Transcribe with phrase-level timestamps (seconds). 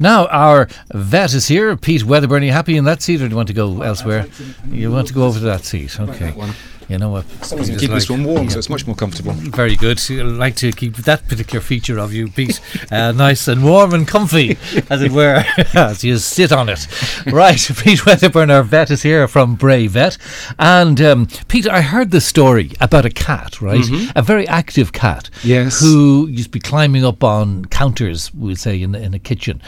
[0.00, 2.42] Now our vet is here, Pete Wedderburn.
[2.44, 4.28] Are you happy in that seat, or do you want to go elsewhere?
[4.70, 6.30] You want to go over to that seat, okay?
[6.88, 7.22] You know?
[7.42, 8.50] Someone's Peter's keep this one warm, yeah.
[8.50, 9.32] so it's much more comfortable.
[9.32, 10.06] Very good.
[10.08, 14.08] You like to keep that particular feature of you, Pete, uh, nice and warm and
[14.08, 14.56] comfy,
[14.90, 16.86] as it were, as you sit on it.
[17.30, 20.16] Right, Pete Wedderburn, our vet, is here from Bray Vet.
[20.58, 23.84] And um, Pete, I heard this story about a cat, right?
[24.16, 25.28] A very active cat.
[25.44, 25.80] Yes.
[25.80, 29.60] Who used to be climbing up on counters, we'd say, in the, in the kitchen,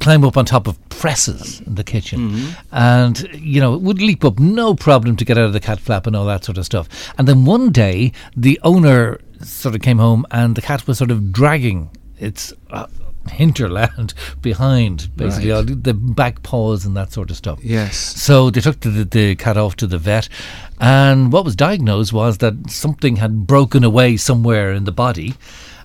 [0.00, 2.54] climb up on top of presses in the kitchen.
[2.70, 5.80] And, you know, it would leap up no problem to get out of the cat
[5.80, 6.86] flap and all that sort of stuff.
[7.18, 11.10] And then one day, the owner sort of came home and the cat was sort
[11.10, 12.86] of dragging its uh,
[13.30, 15.56] hinterland behind, basically, Right.
[15.56, 17.58] all the back paws and that sort of stuff.
[17.62, 17.96] Yes.
[17.96, 20.28] So they took the, the, the cat off to the vet,
[20.80, 25.34] and what was diagnosed was that something had broken away somewhere in the body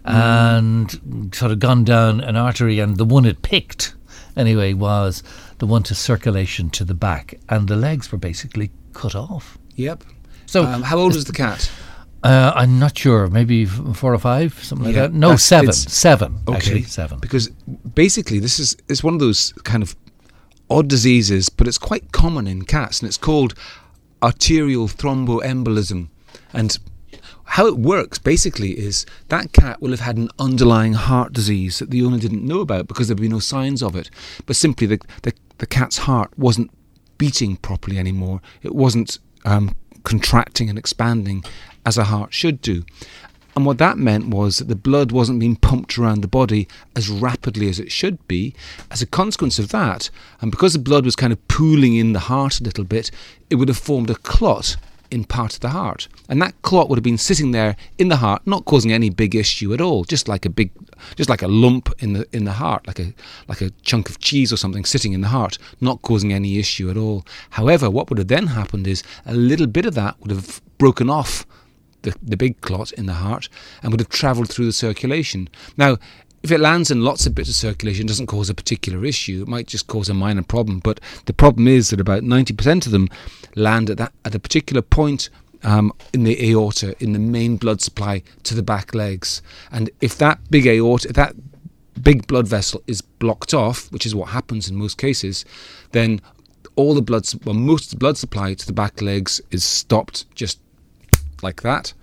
[0.06, 3.94] and sort of gone down an artery, and the one it picked,
[4.36, 5.24] anyway, was
[5.60, 9.58] the one to circulation to the back, and the legs were basically cut off.
[9.76, 10.04] Yep.
[10.54, 11.72] So um, how old is the cat?
[12.24, 15.12] uh, I'm not sure, maybe four or five, something like that.
[15.12, 16.56] No, seven, seven, Okay.
[16.56, 17.18] actually, seven.
[17.18, 17.50] Because
[17.96, 19.96] basically, this is it's one of those kind of
[20.70, 23.56] odd diseases, but it's quite common in cats, and it's called
[24.22, 26.10] arterial thromboembolism.
[26.54, 26.78] And
[27.46, 31.90] how it works basically is that cat will have had an underlying heart disease that
[31.90, 34.12] the owner didn't know about because there'd be no signs of it.
[34.46, 36.70] But simply the, the, the cat's heart wasn't
[37.18, 38.40] beating properly anymore.
[38.62, 41.44] It wasn't um, contracting and expanding
[41.86, 42.84] as a heart should do.
[43.56, 47.10] And what that meant was that the blood wasn't being pumped around the body as
[47.10, 48.56] rapidly as it should be.
[48.90, 50.10] As a consequence of that,
[50.42, 53.12] and because the blood was kind of pooling in the heart a little bit,
[53.50, 54.76] it would have formed a clot
[55.14, 56.08] in part of the heart.
[56.28, 59.36] And that clot would have been sitting there in the heart, not causing any big
[59.36, 60.72] issue at all, just like a big
[61.16, 63.14] just like a lump in the in the heart, like a
[63.48, 66.90] like a chunk of cheese or something sitting in the heart, not causing any issue
[66.90, 67.24] at all.
[67.52, 71.10] However, what would have then happened is a little bit of that would have broken
[71.10, 71.46] off
[72.02, 73.50] the, the big clot in the heart
[73.82, 75.48] and would have travelled through the circulation.
[75.78, 75.98] Now,
[76.44, 79.44] if it lands in lots of bits of circulation, it doesn't cause a particular issue.
[79.44, 80.80] It might just cause a minor problem.
[80.80, 83.08] But the problem is that about 90% of them
[83.56, 85.30] land at, that, at a particular point
[85.64, 89.42] um, in the aorta, in the main blood supply to the back legs.
[89.72, 91.34] And if that big aorta, if that
[92.02, 95.46] big blood vessel is blocked off, which is what happens in most cases,
[95.92, 96.20] then
[96.76, 100.26] all the blood, well, most of the blood supply to the back legs is stopped
[100.36, 100.60] just
[101.42, 101.94] like that.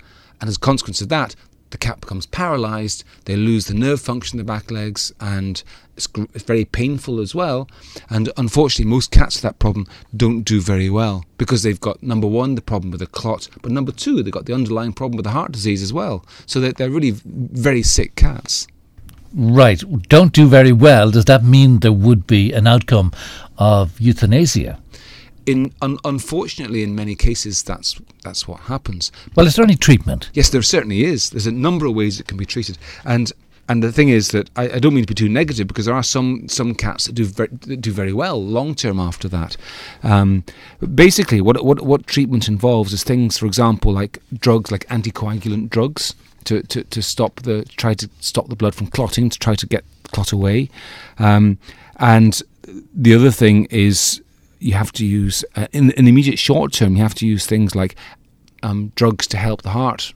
[0.40, 1.34] And as a consequence of that,
[1.70, 5.62] the cat becomes paralyzed, they lose the nerve function in the back legs, and
[5.96, 7.68] it's, it's very painful as well.
[8.08, 9.86] And unfortunately, most cats with that problem
[10.16, 13.72] don't do very well because they've got number one, the problem with the clot, but
[13.72, 16.24] number two, they've got the underlying problem with the heart disease as well.
[16.46, 18.66] So they're, they're really very sick cats.
[19.32, 19.80] Right.
[20.08, 21.10] Don't do very well.
[21.12, 23.12] Does that mean there would be an outcome
[23.58, 24.80] of euthanasia?
[25.50, 29.10] In un- unfortunately, in many cases, that's that's what happens.
[29.34, 30.30] Well, is there any treatment?
[30.32, 31.30] Yes, there certainly is.
[31.30, 33.32] There's a number of ways it can be treated, and
[33.70, 35.94] and the thing is that I, I don't mean to be too negative because there
[35.94, 39.56] are some some cats that do very, that do very well long term after that.
[40.02, 40.44] Um,
[40.94, 46.14] basically, what what what treatment involves is things, for example, like drugs, like anticoagulant drugs.
[46.44, 49.66] To, to, to stop the try to stop the blood from clotting to try to
[49.66, 50.70] get clot away,
[51.18, 51.58] um,
[51.96, 52.42] and
[52.94, 54.22] the other thing is
[54.60, 57.46] you have to use uh, in in the immediate short term you have to use
[57.46, 57.96] things like
[58.62, 60.12] um, drugs to help the heart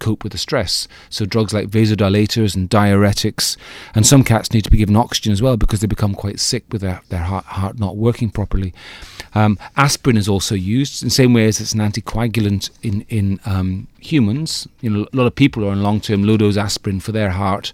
[0.00, 0.88] cope with the stress.
[1.10, 3.56] So drugs like vasodilators and diuretics,
[3.94, 6.64] and some cats need to be given oxygen as well because they become quite sick
[6.72, 8.74] with their, their heart, heart not working properly.
[9.34, 13.40] Um, aspirin is also used in the same way as it's an anticoagulant in in
[13.44, 14.68] um, humans.
[14.80, 17.72] You know, a lot of people are on long-term low-dose aspirin for their heart,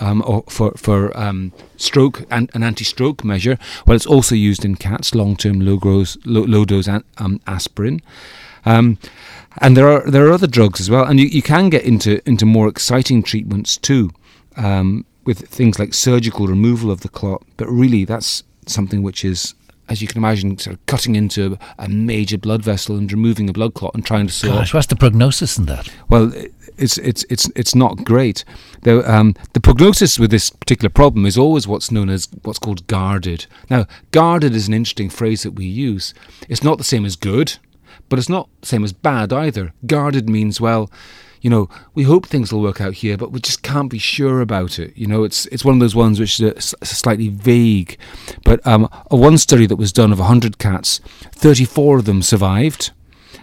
[0.00, 3.58] um, or for for um, stroke and an anti-stroke measure.
[3.86, 8.00] Well, it's also used in cats, long-term low-dose low, low-dose um, aspirin.
[8.64, 8.98] Um,
[9.58, 12.20] and there are there are other drugs as well, and you, you can get into
[12.26, 14.10] into more exciting treatments too,
[14.56, 17.42] um, with things like surgical removal of the clot.
[17.56, 19.54] But really, that's something which is,
[19.88, 23.52] as you can imagine, sort of cutting into a major blood vessel and removing a
[23.52, 25.88] blood clot and trying to up Gosh, what's the prognosis in that?
[26.08, 26.32] well,
[26.78, 28.44] it's it's it's it's not great.
[28.82, 32.86] The um, the prognosis with this particular problem is always what's known as what's called
[32.86, 33.46] guarded.
[33.70, 36.12] Now, guarded is an interesting phrase that we use.
[36.48, 37.56] It's not the same as good,
[38.08, 39.72] but it's not same as bad either.
[39.86, 40.90] Guarded means well,
[41.40, 44.40] you know, we hope things will work out here, but we just can't be sure
[44.40, 44.96] about it.
[44.96, 47.98] You know, it's it's one of those ones which is a s- slightly vague.
[48.44, 50.98] But um, a one study that was done of 100 cats,
[51.32, 52.90] 34 of them survived.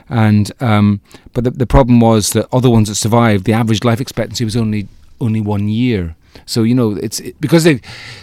[0.09, 1.01] And um,
[1.33, 4.57] but the, the problem was that other ones that survived, the average life expectancy was
[4.57, 4.87] only
[5.21, 6.15] only one year.
[6.45, 7.75] So you know, it's it, because they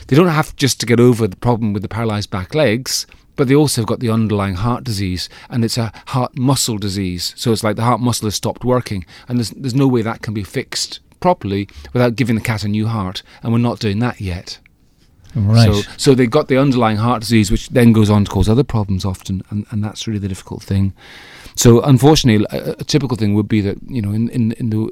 [0.08, 3.06] they don't have just to get over the problem with the paralyzed back legs,
[3.40, 7.32] but they also have got the underlying heart disease, and it's a heart muscle disease.
[7.38, 10.20] So it's like the heart muscle has stopped working, and there's there's no way that
[10.20, 13.98] can be fixed properly without giving the cat a new heart, and we're not doing
[14.00, 14.58] that yet.
[15.34, 15.72] Right.
[15.72, 18.62] So, so they've got the underlying heart disease, which then goes on to cause other
[18.62, 20.92] problems often, and, and that's really the difficult thing.
[21.56, 24.90] So, unfortunately, a, a typical thing would be that you know, in, in, in the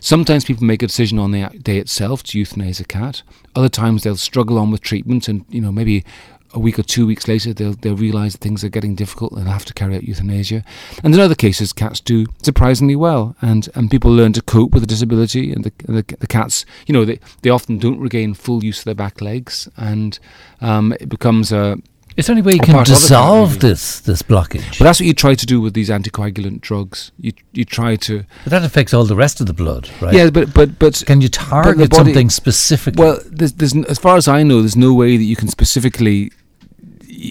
[0.00, 3.22] sometimes people make a decision on the day itself to euthanize a cat.
[3.54, 6.06] Other times they'll struggle on with treatment, and you know, maybe
[6.54, 9.64] a week or two weeks later, they'll they'll realise things are getting difficult and have
[9.64, 10.64] to carry out euthanasia.
[11.02, 14.82] And in other cases, cats do surprisingly well, and, and people learn to cope with
[14.82, 15.52] the disability.
[15.52, 18.84] And the, the, the cats, you know, they, they often don't regain full use of
[18.84, 20.18] their back legs, and
[20.60, 21.78] um, it becomes a
[22.16, 24.78] it's there any way you can dissolve this this blockage?
[24.78, 27.10] But that's what you try to do with these anticoagulant drugs.
[27.18, 30.12] You you try to But that affects all the rest of the blood, right?
[30.14, 33.02] yeah, but but but Can you target body- something specifically?
[33.02, 36.30] well, there's, there's as far as I know, there's no way that you can specifically,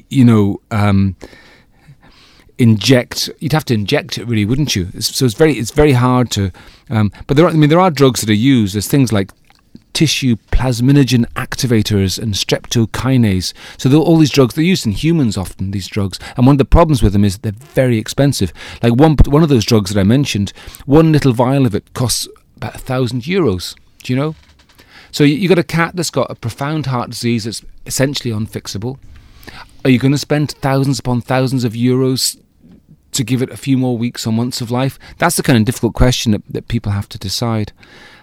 [0.09, 1.15] you know, um,
[2.57, 3.29] inject.
[3.39, 4.89] You'd have to inject it, really, wouldn't you?
[5.01, 6.51] So it's very it's very hard to.
[6.89, 8.75] Um, but there are I mean there are drugs that are used.
[8.75, 9.31] There's things like
[9.93, 13.53] tissue plasminogen activators and streptokinase.
[13.77, 15.71] So all these drugs they're used in humans often.
[15.71, 18.53] These drugs, and one of the problems with them is they're very expensive.
[18.81, 20.53] Like one one of those drugs that I mentioned,
[20.85, 22.27] one little vial of it costs
[22.57, 23.75] about a thousand euros.
[24.03, 24.35] Do you know?
[25.11, 28.97] So you, have got a cat that's got a profound heart disease that's essentially unfixable.
[29.83, 32.39] Are you going to spend thousands upon thousands of euros
[33.13, 34.99] to give it a few more weeks or months of life?
[35.17, 37.73] That's the kind of difficult question that, that people have to decide.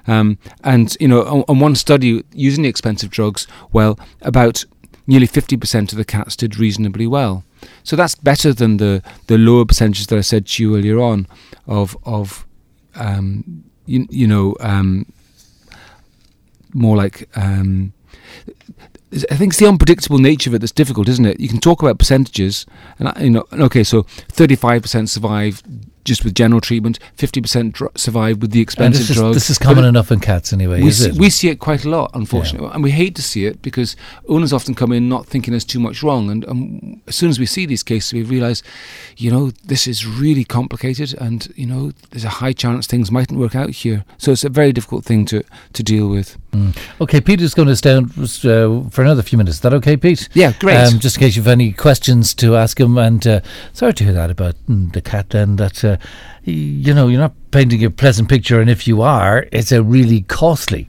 [0.06, 4.64] Um, and you know, on, on one study using the expensive drugs, well, about
[5.06, 7.44] nearly fifty percent of the cats did reasonably well.
[7.82, 11.26] So that's better than the the lower percentages that I said to you earlier on
[11.66, 12.46] of of
[12.94, 15.06] um, you, you know um,
[16.72, 17.92] more like um,
[19.30, 21.40] I think it's the unpredictable nature of it that's difficult, isn't it?
[21.40, 22.66] You can talk about percentages,
[22.98, 25.62] and you know, okay, so thirty-five percent survive
[26.04, 29.34] just with general treatment, fifty percent dr- survive with the expensive this is, drugs.
[29.34, 31.16] this is common it- enough in cats anyway, we is see, it?
[31.16, 33.96] we see it quite a lot, unfortunately, and we hate to see it because
[34.28, 37.38] owners often come in not thinking there's too much wrong, and um, as soon as
[37.38, 38.62] we see these cases, we realise,
[39.16, 43.38] you know, this is really complicated, and you know, there's a high chance things mightn't
[43.40, 44.04] work out here.
[44.18, 46.36] So it's a very difficult thing to to deal with.
[46.52, 46.76] Mm.
[47.00, 49.56] Okay, Peter's going to stay on uh, for another few minutes.
[49.56, 50.28] Is that okay, Pete?
[50.32, 50.76] Yeah, great.
[50.76, 52.96] Um, just in case you've any questions to ask him.
[52.96, 53.40] And uh,
[53.72, 55.98] sorry to hear that about mm, the cat Then that, uh,
[56.44, 58.60] you know, you're not painting a pleasant picture.
[58.60, 60.88] And if you are, it's a really costly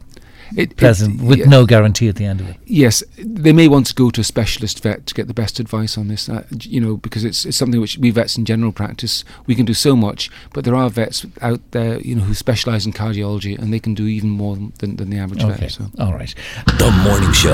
[0.56, 1.46] It- it- pleasant with yeah.
[1.46, 2.56] no guarantee at the end of it.
[2.66, 5.98] Yes, they may want to go to a specialist vet to get the best advice
[5.98, 6.30] on this.
[6.30, 9.66] Uh, you know, because it's, it's something which we vets in general practice we can
[9.66, 13.58] do so much, but there are vets out there, you know, who specialise in cardiology
[13.58, 15.72] and they can do even more than, than the average Okay, vet.
[15.72, 15.86] So.
[16.00, 16.34] all right.
[16.78, 17.54] The Morning Show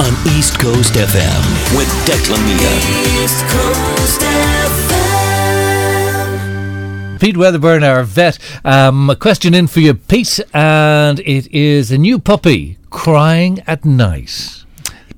[0.00, 3.24] on East Coast FM with Declan Meehan.
[3.24, 5.05] East Coast FM.
[7.20, 8.38] Pete Wedderburn, our vet.
[8.64, 13.84] Um, a question in for you, Pete, and it is a new puppy crying at
[13.84, 14.64] night.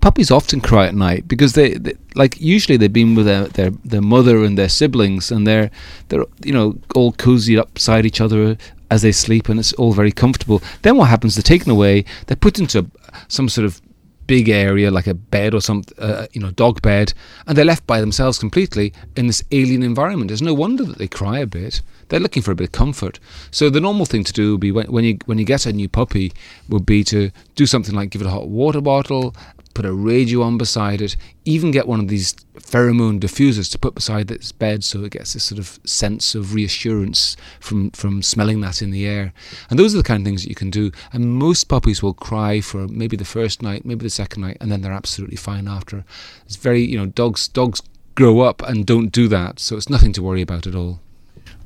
[0.00, 3.70] Puppies often cry at night because they, they like usually they've been with their, their
[3.84, 5.72] their mother and their siblings and they're
[6.08, 8.56] they're you know all cozy up beside each other
[8.92, 10.62] as they sleep and it's all very comfortable.
[10.82, 11.34] Then what happens?
[11.34, 12.04] They're taken away.
[12.26, 12.86] They're put into
[13.26, 13.82] some sort of
[14.28, 17.12] big area like a bed or some uh, you know dog bed
[17.46, 20.30] and they're left by themselves completely in this alien environment.
[20.30, 21.82] It's no wonder that they cry a bit.
[22.08, 23.18] They're looking for a bit of comfort.
[23.50, 25.72] So the normal thing to do would be when, when you when you get a
[25.72, 26.32] new puppy
[26.68, 29.34] would be to do something like give it a hot water bottle
[29.78, 33.94] put a radio on beside it even get one of these pheromone diffusers to put
[33.94, 38.60] beside its bed so it gets this sort of sense of reassurance from from smelling
[38.60, 39.32] that in the air.
[39.70, 40.90] And those are the kind of things that you can do.
[41.12, 44.72] And most puppies will cry for maybe the first night maybe the second night and
[44.72, 46.04] then they're absolutely fine after.
[46.44, 47.80] It's very you know dogs dogs
[48.16, 50.98] grow up and don't do that so it's nothing to worry about at all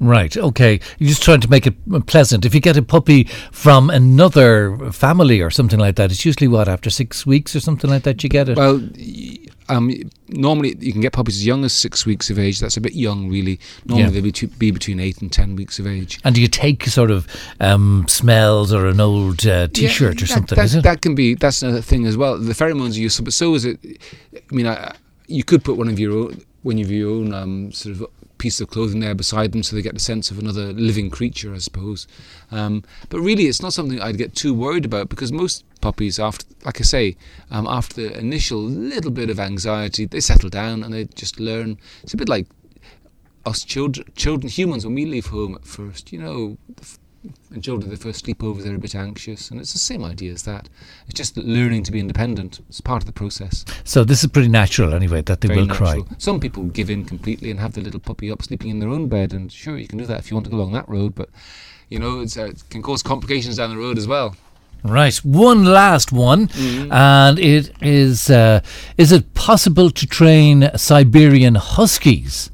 [0.01, 0.37] Right.
[0.37, 0.81] Okay.
[0.99, 1.75] You're just trying to make it
[2.07, 2.45] pleasant.
[2.45, 6.67] If you get a puppy from another family or something like that, it's usually what
[6.69, 8.57] after six weeks or something like that you get it.
[8.57, 8.81] Well,
[9.69, 9.93] um,
[10.29, 12.59] normally you can get puppies as young as six weeks of age.
[12.59, 13.61] That's a bit young, really.
[13.87, 14.21] Normally Yeah.
[14.21, 16.19] they'll be, be between eight and ten weeks of age.
[16.25, 17.27] and do you take sort of
[17.61, 20.57] um, smells or an old uh, T-shirt Yeah, or that- something?
[20.57, 20.83] That, is it?
[20.83, 22.39] that can be that's another thing as well.
[22.39, 23.79] The pheromones are useful, but so is it.
[24.35, 24.95] I mean, I,
[25.29, 28.07] you could put one of your own, one of your own um, sort of
[28.43, 31.55] piece of clothing there beside them, so they get the sense of another living creature,
[31.55, 32.09] I suppose.
[32.51, 36.45] Um, but really, it's not something I'd get too worried about because most puppies, after,
[36.65, 37.17] like I say,
[37.53, 41.79] um, after the initial little bit of anxiety, they settle down and they just learn.
[42.03, 42.49] It's a bit like
[43.47, 46.59] us children, children, humans, when we leave home at first, you know,
[47.53, 50.43] And children, their first sleepover, they're a bit anxious, and it's the same idea as
[50.43, 50.69] that.
[51.07, 52.61] It's just learning to be independent.
[52.69, 53.65] It's part of the process.
[53.85, 56.05] So this is pretty natural anyway that they Very will natural.
[56.05, 56.17] cry.
[56.19, 59.09] Some people give in completely and have the little puppy up sleeping in their own
[59.09, 61.15] bed, and sure, you can do that if you want to go along that road,
[61.15, 61.29] but
[61.91, 64.35] you know, it's, uh, it can cause complications down the road as well.
[64.83, 66.91] Right, one last one, Mm-hmm.
[66.93, 68.63] and it is: uh,
[68.99, 72.51] Is it possible to train Siberian Huskies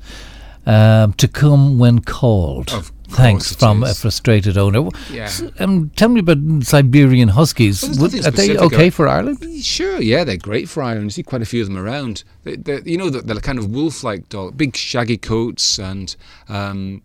[0.67, 2.71] um, to come when called?
[2.75, 4.88] Of Thanks from a frustrated owner.
[5.11, 5.31] Yeah.
[5.59, 7.83] Um, tell me about Siberian Huskies.
[7.83, 9.43] Well, Would, are they okay for Ireland?
[9.65, 11.07] Sure, yeah, they're great for Ireland.
[11.07, 12.25] You see quite a few of them around.
[12.45, 16.15] They, they, you know, they're, they're kind of wolf-like dog, big shaggy coats, and
[16.49, 17.03] um,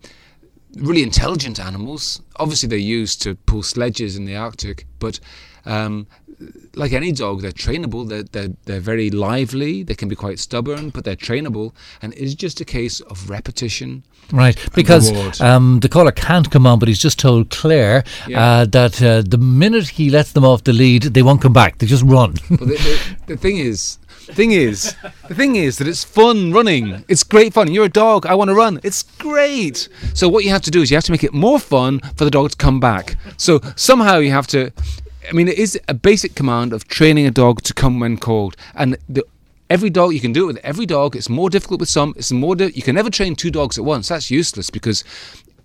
[0.75, 2.21] really intelligent animals.
[2.37, 5.19] Obviously, they're used to pull sledges in the Arctic, but
[5.65, 6.07] um,
[6.75, 8.07] like any dog, they're trainable.
[8.09, 9.83] They're, they're they're very lively.
[9.83, 14.03] They can be quite stubborn, but they're trainable, and it's just a case of repetition.
[14.31, 18.41] Right, because um, the caller can't come on, but he's just told Claire Yeah.
[18.61, 21.77] uh, that uh, the minute he lets them off the lead, they won't come back.
[21.77, 22.35] They just run.
[22.49, 23.97] But the, the, the thing is,
[24.31, 24.95] thing is,
[25.27, 27.03] the thing is that it's fun running.
[27.09, 27.71] It's great fun.
[27.71, 28.25] You're a dog.
[28.25, 28.79] I want to run.
[28.81, 29.89] It's great.
[30.13, 32.23] So what you have to do is you have to make it more fun for
[32.23, 33.17] the dog to come back.
[33.37, 34.71] So somehow you have to.
[35.29, 38.55] I mean, it is a basic command of training a dog to come when called,
[38.75, 39.25] and the.
[39.69, 41.15] Every dog you can do it with every dog.
[41.15, 42.13] It's more difficult with some.
[42.15, 42.55] It's more.
[42.55, 44.09] Di- you can never train two dogs at once.
[44.09, 45.03] That's useless because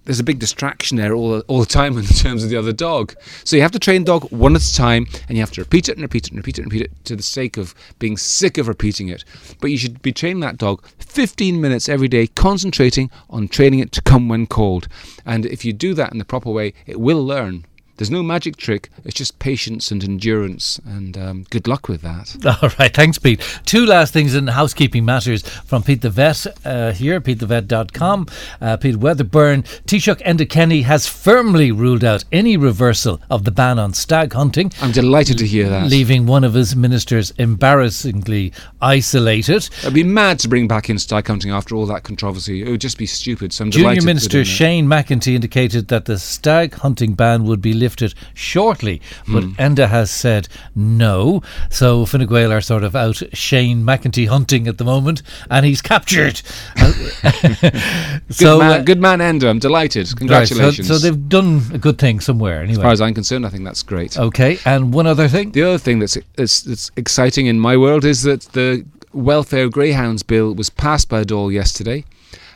[0.08, 3.14] there's a big distraction there all, all the time in terms of the other dog.
[3.44, 5.90] So you have to train dog one at a time and you have to repeat
[5.90, 8.16] it and repeat it and repeat it and repeat it to the sake of being
[8.16, 9.22] sick of repeating it.
[9.60, 13.92] But you should be training that dog 15 minutes every day, concentrating on training it
[13.92, 14.88] to come when called.
[15.26, 17.66] And if you do that in the proper way, it will learn.
[17.98, 20.80] There's no magic trick, it's just patience and endurance.
[20.86, 22.36] And um, good luck with that.
[22.62, 23.40] All right, thanks, Pete.
[23.66, 28.28] Two last things in housekeeping matters from Pete the Vet uh, here, petethevet.com.
[28.60, 33.80] Uh, Pete Wedderburn, Taoiseach Enda Kenny has firmly ruled out any reversal of the ban
[33.80, 34.70] on stag hunting.
[34.80, 35.88] I'm delighted to hear that.
[35.88, 39.68] Leaving one of his ministers embarrassingly isolated.
[39.84, 42.62] I'd be mad to bring back in stag hunting after all that controversy.
[42.62, 43.52] It would just be stupid.
[43.52, 44.44] So I'm Junior delighted Minister.
[44.44, 47.87] Shane McEntee indicated that the stag hunting ban would be lifted
[48.34, 49.52] shortly, but Hmm.
[49.52, 51.42] Enda has said no.
[51.70, 55.80] So Fine Gael are sort of out Shane McEntee hunting at the moment, and he's
[55.82, 56.40] captured.
[57.22, 59.48] Good, so, man, uh, good man, Enda.
[59.48, 60.06] I'm delighted.
[60.08, 60.86] right, Congratulations.
[60.88, 63.64] so, so they've done a good thing somewhere, as far as I'm concerned, I think
[63.64, 64.18] that's great.
[64.18, 65.52] Okay, and one other thing.
[65.52, 70.22] The other thing that's, that's, that's exciting in my world is that the Welfare Greyhounds
[70.22, 72.04] Bill was passed by Dáil yesterday.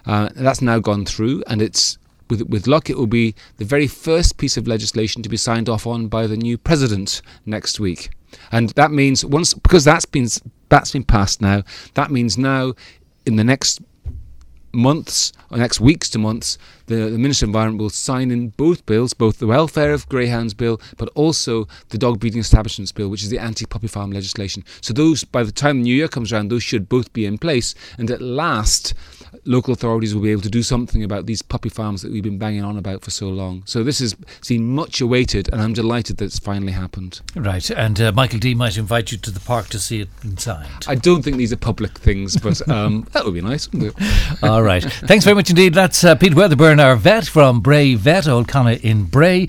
[0.06, 1.96] Uh, that's now gone through, and it's
[2.32, 5.68] with, with luck, it will be the very first piece of legislation to be signed
[5.68, 8.10] off on by the new president next week.
[8.50, 10.28] And that means once because that's been
[10.70, 11.62] that's been passed now.
[11.94, 12.72] That means now
[13.26, 13.82] in the next
[14.72, 18.86] months or next weeks to months, the, the Minister of Environment will sign in both
[18.86, 23.22] bills, both the Welfare of Greyhounds Bill, but also the Dog Breeding Establishments Bill, which
[23.22, 24.64] is the anti-puppy farm legislation.
[24.80, 27.36] So those, by the time the new year comes around, those should both be in
[27.36, 28.94] place, and at last,
[29.44, 32.38] local authorities will be able to do something about these puppy farms that we've been
[32.38, 33.62] banging on about for so long.
[33.66, 34.14] So this has
[34.48, 37.20] been much awaited, and I'm delighted that it's finally happened.
[37.34, 40.68] Right, and uh, Michael D might invite you to the park to see it inside.
[40.86, 44.42] I don't think these are public things, but um, that would be nice, wouldn't it?
[44.42, 44.82] All right.
[44.82, 45.74] Thanks very much indeed.
[45.74, 49.48] That's uh, Pete Wedderburn, our vet from Bray Vet, Old Connaught in Bray.